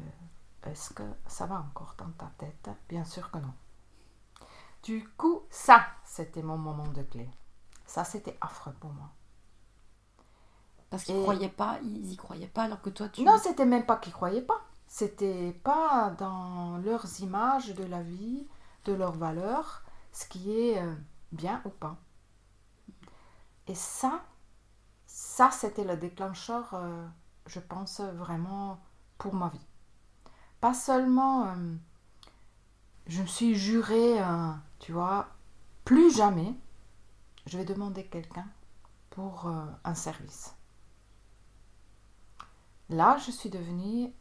[0.66, 2.70] est-ce que ça va encore dans ta tête?
[2.88, 3.54] Bien sûr que non.
[4.84, 7.30] Du coup, ça, c'était mon moment de clé.
[7.86, 9.10] Ça, c'était affreux pour moi.
[10.90, 13.24] Parce qu'ils Et- croyaient pas, ils y croyaient pas alors que toi tu.
[13.24, 14.62] Non, c'était même pas qu'ils croyaient pas.
[14.88, 18.48] c'était pas dans leurs images de la vie,
[18.86, 20.94] de leurs valeurs, ce qui est euh,
[21.32, 21.98] bien ou pas.
[23.68, 24.22] Et ça,
[25.08, 27.08] ça c'était le déclencheur, euh,
[27.48, 28.80] je pense, vraiment
[29.18, 29.66] pour ma vie.
[30.62, 31.76] Pas seulement, euh,
[33.08, 34.20] je me suis juré,
[34.80, 35.28] tu vois,
[35.86, 36.56] plus jamais,
[37.46, 38.48] je vais demander quelqu'un
[39.10, 39.50] pour
[39.84, 40.56] un service.
[42.90, 44.12] Là, je suis devenue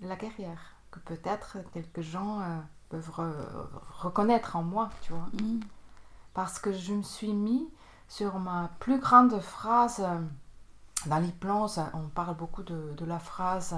[0.00, 3.10] la guerrière, que peut-être quelques gens euh, peuvent
[3.98, 5.28] reconnaître en moi, tu vois.
[5.34, 5.60] Mm.
[6.32, 7.68] Parce que je me suis mis
[8.08, 10.20] sur ma plus grande phrase, euh,
[11.06, 13.76] dans l'hypnose, on parle beaucoup de, la phrase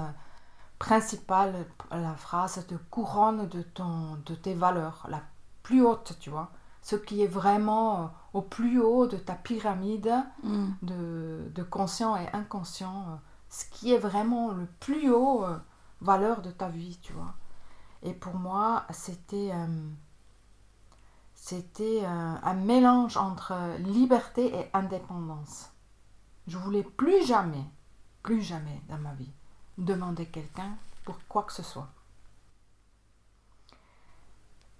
[0.79, 5.21] principale, la phrase de couronne de, ton, de tes valeurs, la
[5.63, 6.51] plus haute, tu vois.
[6.81, 10.67] Ce qui est vraiment euh, au plus haut de ta pyramide mm.
[10.83, 13.19] de, de, conscient et inconscient,
[13.49, 15.45] ce qui est vraiment le plus haut
[16.01, 17.33] valeur de ta vie, tu vois.
[18.03, 19.89] Et pour moi, c'était euh,
[21.33, 25.71] c'était euh, un mélange entre liberté et indépendance.
[26.47, 27.65] Je voulais plus jamais,
[28.23, 29.31] plus jamais dans ma vie
[29.77, 31.89] demander quelqu'un pour quoi que ce soit.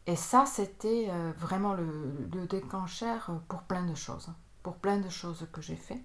[0.07, 4.29] Et ça, c'était euh, vraiment le, le, déclencheur pour plein de choses,
[4.63, 6.01] pour plein de choses que j'ai fait.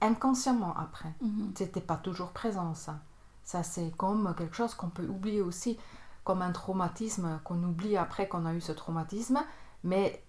[0.00, 1.12] Inconsciemment après.
[1.20, 1.52] Mhm.
[1.56, 3.00] C'était pas toujours présent ça.
[3.44, 5.76] Ça, c'est comme quelque chose qu'on peut oublier aussi,
[6.24, 9.40] comme un traumatisme qu'on oublie après qu'on a eu ce traumatisme,
[9.82, 10.24] mais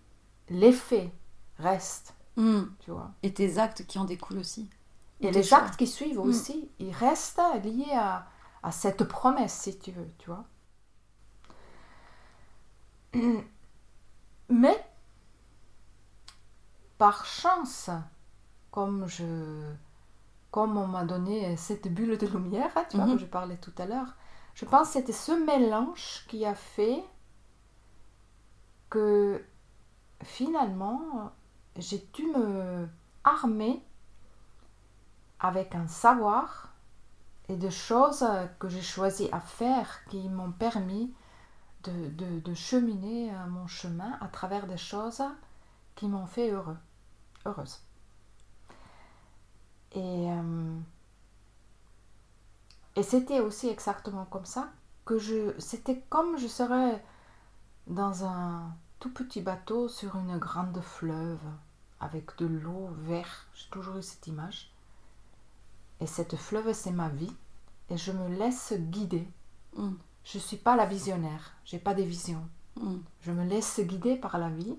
[0.49, 1.13] l'effet
[1.59, 2.15] reste.
[2.35, 2.63] Hmm.
[2.79, 3.11] Tu vois.
[3.21, 4.69] Et tes actes qui en découlent aussi.
[5.21, 6.27] Et les actes qui suivent hmm.
[6.29, 8.27] aussi, ils restent liés à,
[8.63, 10.45] à, cette promesse, si tu veux, tu vois.
[14.49, 14.85] Mais,
[16.97, 17.89] par chance,
[18.71, 19.73] comme je
[20.51, 23.17] comme on m'a donné cette bulle de lumière, tu vois, mhm.
[23.17, 24.13] je parlais tout à l'heure,
[24.53, 27.03] je pense que c'était ce mélange qui a fait
[28.91, 29.43] que
[30.21, 31.31] finalement,
[31.75, 32.87] j'ai dû me
[33.23, 33.83] armer
[35.39, 36.71] avec un savoir
[37.49, 38.23] et de choses
[38.59, 41.11] que j'ai choisi à faire qui m'ont permis
[41.89, 45.23] de, cheminer mon chemin à travers des choses
[45.95, 46.77] qui m'ont fait heureux,
[47.45, 47.79] heureuse.
[49.93, 50.79] Et, euh,
[52.95, 54.71] et c'était aussi exactement comme ça
[55.05, 55.53] que je.
[55.59, 57.03] C'était comme je serais
[57.87, 61.39] dans un tout petit bateau sur une grande fleuve
[61.99, 63.47] avec de l'eau verte.
[63.53, 64.71] J'ai toujours eu cette image.
[65.99, 67.33] Et cette fleuve, c'est ma vie.
[67.89, 69.27] Et je me laisse guider.
[69.75, 69.93] Mm.
[70.23, 71.53] Je ne suis pas la visionnaire.
[71.65, 72.47] J'ai pas des visions.
[72.75, 72.97] Mm.
[73.21, 74.77] Je me laisse guider par la vie.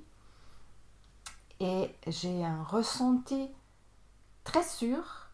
[1.61, 3.48] Et j'ai un ressenti
[4.42, 5.28] très sûr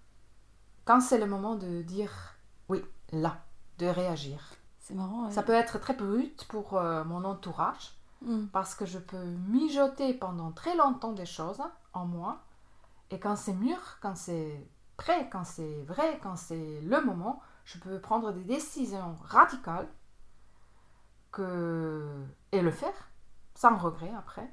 [0.84, 2.36] quand c'est le moment de dire
[2.68, 3.38] oui, là,
[3.78, 4.52] de réagir.
[4.78, 5.30] C'est marrant.
[5.30, 7.92] Ça peut être très brut pour euh, mon entourage
[8.22, 8.46] hmm.
[8.46, 12.42] parce que je peux mijoter pendant très longtemps des choses en moi
[13.10, 17.78] et quand c'est mûr, quand c'est prêt, quand c'est vrai, quand c'est le moment, je
[17.78, 19.88] peux prendre des décisions radicales
[21.38, 23.10] et le faire
[23.54, 24.50] sans regret après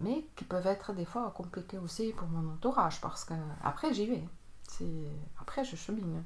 [0.00, 4.06] mais qui peuvent être des fois compliquées aussi pour mon entourage parce que après j'y
[4.06, 4.24] vais.
[5.38, 6.24] Après je chemine.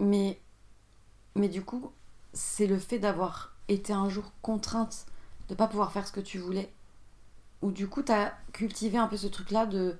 [0.00, 0.40] Mais
[1.34, 1.92] mais du coup,
[2.32, 5.06] c'est le fait d'avoir été un jour contrainte
[5.48, 6.72] de pas pouvoir faire ce que tu voulais
[7.60, 9.98] ou du coup tu as cultivé un peu ce truc là de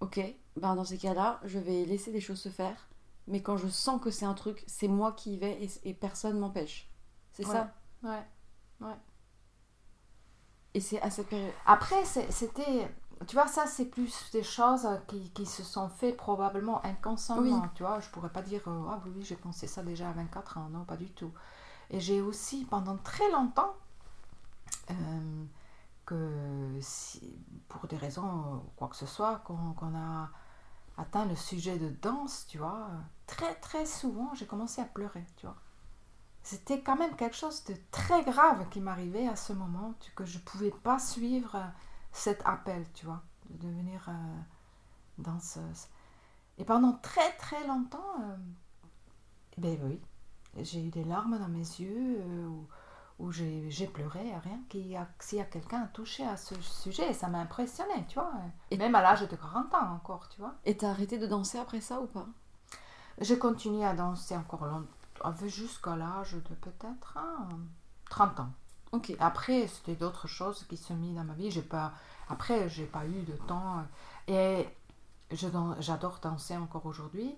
[0.00, 0.20] OK,
[0.56, 2.86] ben dans ces cas-là, je vais laisser les choses se faire,
[3.26, 5.94] mais quand je sens que c'est un truc, c'est moi qui y vais et, et
[5.94, 6.90] personne m'empêche.
[7.32, 8.22] C'est ça Ouais.
[8.80, 8.96] Ouais.
[10.74, 11.52] Et c'est à cette période.
[11.66, 12.92] Après, c'était.
[13.28, 17.68] Tu vois, ça, c'est plus des choses qui, qui, se sont faites probablement inconsciemment.
[17.74, 20.58] Tu vois, je pourrais pas dire euh, Ah oui, j'ai pensé ça déjà à 24
[20.58, 20.68] ans.
[20.68, 21.32] Non, pas du tout.
[21.90, 23.74] Et j'ai aussi, pendant très longtemps,
[24.90, 25.44] euh,
[26.04, 30.30] que si, pour des raisons, quoi que ce soit, qu'on a
[30.98, 32.88] atteint le sujet de danse, tu vois,
[33.26, 35.56] très très souvent, j'ai commencé à pleurer, tu vois
[36.44, 40.38] c'était quand même quelque chose de très grave qui m'arrivait à ce moment, que je
[40.38, 41.66] ne pouvais pas suivre euh,
[42.12, 44.12] cet appel, tu vois, de devenir euh,
[45.16, 45.88] danseuse.
[46.58, 48.36] Et pendant très très longtemps, euh,
[49.56, 50.00] ben oui,
[50.62, 52.22] j'ai eu des larmes dans mes yeux,
[53.18, 57.28] où, j'ai pleuré, rien, qui a, si a quelqu'un a touché à ce sujet, ça
[57.28, 58.32] m'a impressionné, tu vois.
[58.70, 60.54] Et même à l'âge de 40 ans encore, tu vois.
[60.66, 62.26] Et t'as arrêté de danser après ça ou pas?
[63.20, 67.18] Je continue à danser encore longtemps jusqu'à l'âge de peut-être
[68.10, 68.50] 30 ans.
[68.92, 69.12] Ok.
[69.18, 71.50] Après, c'était d'autres choses qui se mis dans ma vie.
[71.50, 71.92] J'ai pas,
[72.28, 73.84] après, j'ai pas eu de temps.
[74.28, 74.68] Et
[75.32, 77.34] j'adore danser encore aujourd'hui.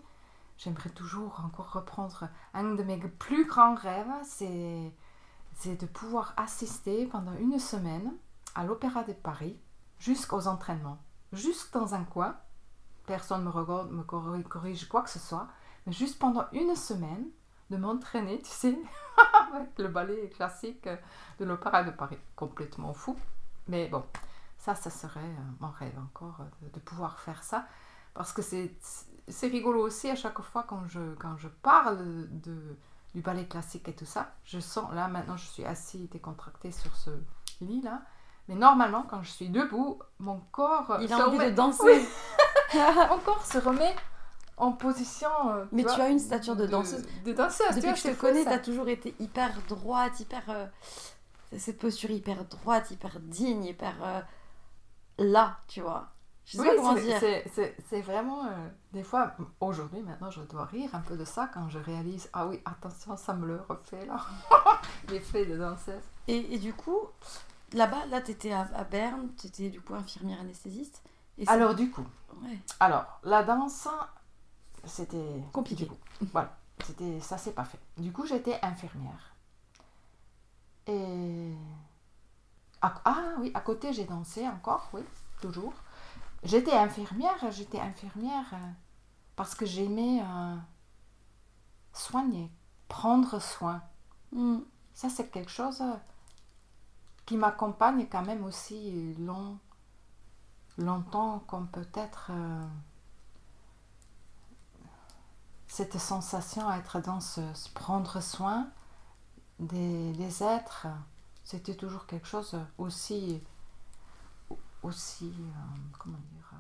[0.58, 4.92] j'aimerais toujours encore reprendre un de mes plus grands rêves, c'est
[5.58, 8.12] c'est de pouvoir assister pendant une semaine
[8.54, 9.58] à l'Opéra de Paris
[9.98, 10.98] jusqu'aux entraînements,
[11.32, 12.36] juste dans un coin.
[13.06, 15.48] Personne ne me regarde, me corrige quoi que ce soit,
[15.88, 17.26] juste pendant une semaine
[17.70, 18.78] de m'entraîner, tu sais,
[19.52, 20.88] avec le ballet classique
[21.38, 22.18] de l'Opéra de Paris.
[22.36, 23.16] Complètement fou.
[23.68, 24.04] Mais bon,
[24.58, 27.66] ça, ça serait euh, mon rêve encore, euh, de, pouvoir faire ça.
[28.14, 31.98] Parce que c'est rigolo aussi à chaque fois quand je, quand je parle
[32.30, 32.76] de,
[33.14, 34.32] du ballet classique et tout ça.
[34.44, 37.10] Je sens, là maintenant je suis assise décontractée sur ce
[37.60, 38.02] lit là.
[38.48, 40.98] Mais normalement, quand je suis debout, mon corps.
[41.00, 42.06] Il a envie de danser.
[42.74, 43.94] mon corps se remet
[44.56, 45.28] en position.
[45.50, 47.04] Euh, mais tu as une stature de danseuse.
[47.24, 47.74] De, danseuse.
[47.74, 50.42] Depuis que je te connais, tu as toujours été hyper droite, hyper.
[50.48, 50.66] Euh,
[51.56, 53.94] cette posture hyper droite, hyper digne, hyper.
[54.02, 54.20] Euh,
[55.18, 56.08] là, tu vois.
[56.44, 57.20] Je sais pas comment dire.
[57.88, 58.44] C'est vraiment.
[58.92, 62.46] des fois, aujourd'hui, maintenant, je dois rire un peu de ça quand je réalise Ah
[62.46, 64.20] oui, attention, ça me le refait là.
[65.10, 66.02] L'effet de danseuse.
[66.28, 67.00] Et, et, du coup,
[67.72, 71.02] là-bas, là, tu étais à, à Berne, tu étais du coup infirmière anesthésiste.
[71.38, 72.06] Et alors, du coup.
[72.42, 72.58] Ouais.
[72.80, 73.88] Alors, la danse,
[74.86, 75.90] c'était compliqué.
[76.32, 77.80] Voilà, c'était ça c'est pas fait.
[77.98, 79.34] Du coup, j'étais infirmière.
[80.86, 81.52] Et
[82.82, 85.02] ah oui, à côté j'ai dansé encore, oui,
[85.40, 85.74] toujours.
[86.44, 88.70] J'étais infirmière, j'étais infirmière euh,
[89.34, 90.56] parce que j'aimais euh,
[91.92, 92.50] soigner,
[92.88, 93.82] prendre soin.
[94.32, 94.58] Mm.
[94.94, 95.94] Ça c'est quelque chose euh,
[97.24, 99.58] qui m'accompagne quand même aussi long,
[100.78, 102.30] longtemps comme peut-être
[105.68, 108.68] cette sensation à être danseuse, prendre soin
[109.58, 110.86] des, êtres,
[111.44, 113.42] c'était toujours quelque chose aussi,
[114.82, 116.52] aussi euh, comment dire,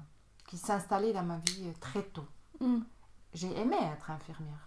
[0.46, 2.26] qui s'installait dans ma vie très tôt.
[2.60, 2.78] Mm.
[3.34, 4.66] J'ai aimé être infirmière.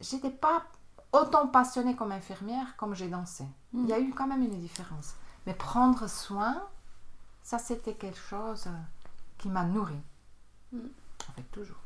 [0.00, 0.64] J'étais pas
[1.12, 3.44] autant passionnée comme infirmière comme j'ai dansé.
[3.72, 3.84] Mm.
[3.84, 5.14] Il y a eu quand même une différence.
[5.46, 6.66] Mais prendre soin,
[7.42, 8.68] ça c'était quelque chose
[9.38, 10.00] qui m'a nourri.
[10.72, 10.78] Mm.
[11.28, 11.85] En fait, toujours.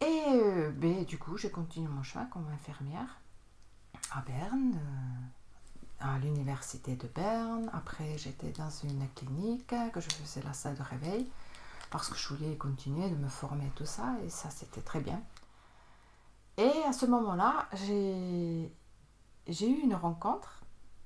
[0.00, 3.20] Et euh, ben, du coup, j'ai continué mon chemin comme infirmière
[4.12, 5.26] à Berne, euh,
[6.00, 7.70] à l'université de Berne.
[7.72, 11.26] Après, j'étais dans une clinique que je faisais la salle de réveil
[11.90, 15.22] parce que je voulais continuer de me former tout ça et ça, c'était très bien.
[16.58, 18.70] Et à ce moment-là, j'ai
[19.60, 20.62] eu une rencontre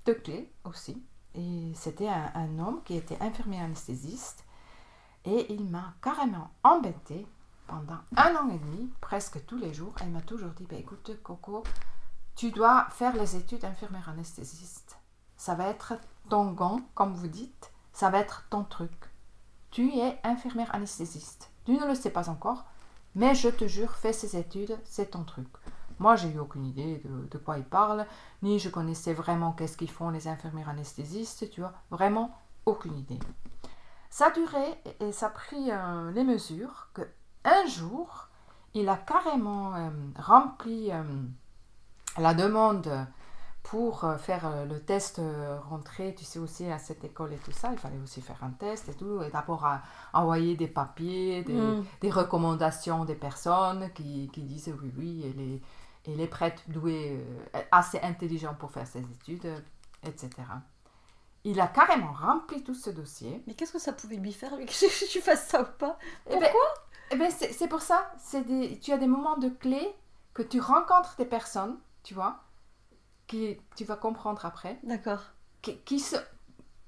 [0.06, 1.02] de clé aussi.
[1.34, 4.44] Et c'était un, un homme qui était infirmier anesthésiste
[5.24, 7.26] et il m'a carrément embêté
[7.70, 11.12] pendant un an et demi, presque tous les jours, elle m'a toujours dit, bah, écoute
[11.22, 11.62] Coco,
[12.34, 14.98] tu dois faire les études infirmière anesthésiste.
[15.36, 15.94] Ça va être
[16.28, 18.90] ton gant, comme vous dites, ça va être ton truc.
[19.70, 21.52] Tu es infirmière anesthésiste.
[21.64, 22.64] Tu ne le sais pas encore,
[23.14, 25.48] mais je te jure, fais ces études, c'est ton truc.
[26.00, 28.04] Moi, j'ai eu aucune idée de, quoi il parle,
[28.42, 33.20] ni je connaissais vraiment qu'est-ce qu'ils font les infirmières anesthésistes, tu vois, vraiment aucune idée.
[34.08, 37.02] Ça a duré et ça a pris euh, les mesures que
[37.44, 38.28] un jour,
[38.74, 41.02] il a carrément euh, rempli euh,
[42.18, 43.06] la demande
[43.62, 45.20] pour euh, faire le test
[45.68, 48.50] rentrée, tu sais aussi à cette école et tout ça, il fallait aussi faire un
[48.50, 49.66] test et tout, et d'abord
[50.12, 51.84] envoyer des papiers, mm.
[52.00, 55.62] des, recommandations des personnes qui, qui disent oui, oui, elle est,
[56.10, 57.24] elle est prête, douée,
[57.70, 59.62] assez intelligente pour faire ses études,
[60.04, 60.30] etc.
[61.44, 63.42] Il a carrément rempli tout ce dossier.
[63.46, 65.98] Mais qu'est-ce que ça pouvait lui faire, lui, que tu fasses ça ou pas?
[66.26, 66.89] Eh ben, Pourquoi?
[67.10, 68.12] Eh ben, c'est pour ça.
[68.32, 69.94] Des, tu as des moments de clé
[70.34, 72.40] que tu rencontres des personnes, tu vois,
[73.26, 74.78] qui tu vas comprendre après.
[74.84, 75.20] D'accord.
[75.62, 76.02] Qui, qui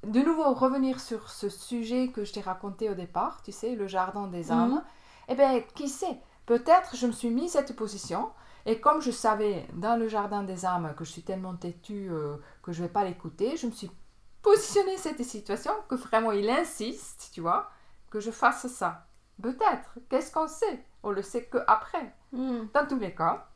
[0.05, 3.87] de nouveau, revenir sur ce sujet que je t'ai raconté au départ, tu sais, le
[3.87, 4.53] jardin des mhm.
[4.53, 4.85] âmes.
[5.29, 6.21] Eh bien, qui sait?
[6.47, 8.31] Peut-être je me suis mis cette position
[8.67, 12.37] et comme je savais dans le jardin des âmes que je suis tellement têtue euh,
[12.63, 13.91] que je ne vais pas l'écouter, je me suis
[14.43, 17.71] positionné cette situation que vraiment il insiste, tu vois,
[18.11, 19.07] que je fasse ça.
[19.43, 19.99] Peut-être.
[20.09, 20.85] Qu'est-ce qu'on sait?
[21.03, 22.15] On le sait que après.
[22.33, 22.67] Hmm.
[22.73, 23.49] Dans tous les cas,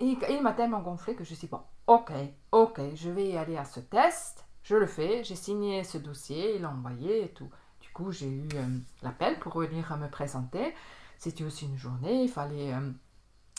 [0.00, 1.60] et, il m'a tellement gonflé que je suis bon.
[1.86, 2.12] Ok,
[2.52, 4.44] ok, je vais y aller à ce test.
[4.62, 5.24] Je le fais.
[5.24, 7.48] J'ai signé ce dossier, il l'a envoyé et tout.
[7.80, 8.66] Du coup, j'ai eu euh,
[9.02, 10.74] l'appel pour venir me présenter.
[11.18, 12.24] C'était aussi une journée.
[12.24, 12.90] Il fallait euh,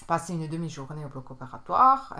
[0.07, 2.15] passer une demi-journée au bloc opératoire.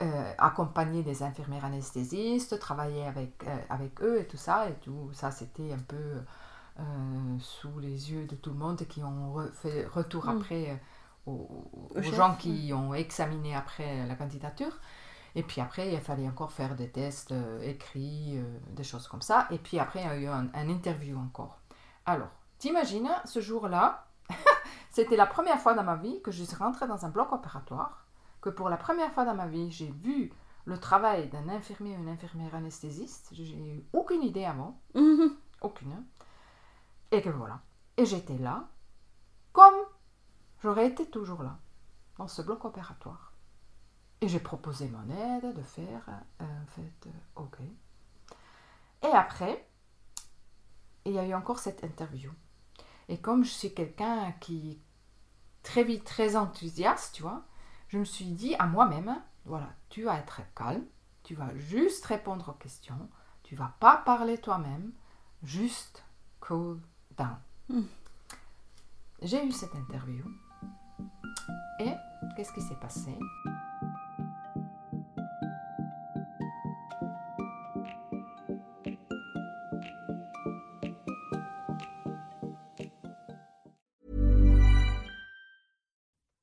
[0.00, 4.68] Euh, accompagner des infirmières anesthésistes, travailler avec, avec eux et tout ça.
[4.70, 6.22] Et tout ça, c'était un peu
[6.78, 6.82] euh,
[7.40, 10.28] sous les yeux de tout le monde qui ont fait retour mm.
[10.28, 14.78] après euh, aux, gens qui ont examiné après la candidature.
[15.34, 19.46] Et puis après, il fallait encore faire des tests euh, écrits, des choses comme ça.
[19.50, 21.58] Et puis après, il y a eu un, interview encore.
[22.06, 24.08] Alors, T'imagines, ce jour-là,
[24.90, 28.04] c'était la première fois dans ma vie que je suis rentrée dans un bloc opératoire,
[28.40, 30.32] que pour la première fois dans ma vie, j'ai vu
[30.64, 33.28] le travail d'un infirmier ou une infirmière anesthésiste.
[33.32, 35.36] J'ai eu aucune idée avant, Mhm.
[35.60, 36.04] aucune.
[37.10, 37.60] Et que voilà.
[37.96, 38.68] Et j'étais là,
[39.52, 39.74] comme
[40.62, 41.58] j'aurais été toujours là,
[42.16, 43.32] dans ce bloc opératoire.
[44.20, 46.08] Et j'ai proposé mon aide de faire,
[46.40, 47.58] en fait, euh, ok.
[49.02, 49.68] Et après,
[51.04, 52.32] il y a eu encore cette interview.
[53.08, 54.80] Et comme je suis quelqu'un qui
[55.62, 57.44] très vite très enthousiaste, tu vois,
[57.88, 60.84] je me suis dit à moi-même, voilà, tu vas être calme,
[61.22, 63.08] tu vas juste répondre aux questions,
[63.42, 64.92] tu vas pas parler toi-même,
[65.42, 66.04] juste
[66.40, 66.80] cool
[67.18, 67.36] down.
[67.70, 67.84] Mm.
[69.22, 70.24] J'ai eu cette interview.
[71.80, 71.92] Et
[72.36, 73.10] qu'est-ce qui s'est passé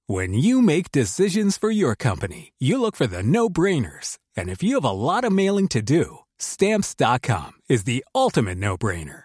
[0.07, 4.17] When you make decisions for your company, you look for the no brainers.
[4.37, 8.77] And if you have a lot of mailing to do, stamps.com is the ultimate no
[8.77, 9.24] brainer.